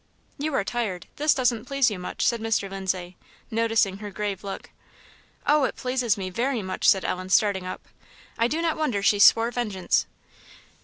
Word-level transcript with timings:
"You 0.39 0.55
are 0.55 0.63
tired; 0.63 1.05
this 1.17 1.31
doesn't 1.35 1.65
please 1.65 1.91
you 1.91 1.99
much," 1.99 2.25
said 2.25 2.41
Mr. 2.41 2.67
Lindsay, 2.67 3.17
noticing 3.51 3.97
her 3.97 4.09
grave 4.09 4.43
look. 4.43 4.71
"Oh, 5.45 5.63
it 5.65 5.75
pleases 5.75 6.17
me 6.17 6.31
very 6.31 6.63
much?" 6.63 6.89
said 6.89 7.05
Ellen, 7.05 7.29
starting 7.29 7.67
up; 7.67 7.87
"I 8.35 8.47
do 8.47 8.63
not 8.63 8.77
wonder 8.77 9.03
she 9.03 9.19
swore 9.19 9.51
vengeance." 9.51 10.07